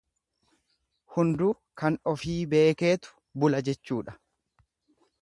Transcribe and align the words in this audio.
Hunduu 1.17 1.51
kan 1.83 1.99
ofii 2.13 2.39
beekeetu 2.55 3.15
bula 3.45 3.63
jechuudha. 3.69 4.21